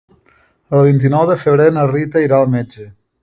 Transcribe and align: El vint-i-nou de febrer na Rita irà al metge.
El 0.77 0.81
vint-i-nou 0.87 1.27
de 1.31 1.37
febrer 1.43 1.69
na 1.77 1.85
Rita 1.93 2.25
irà 2.29 2.39
al 2.39 2.51
metge. 2.57 2.89